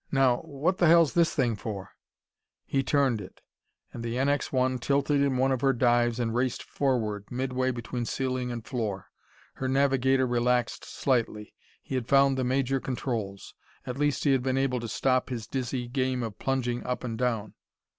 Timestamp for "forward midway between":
6.63-8.05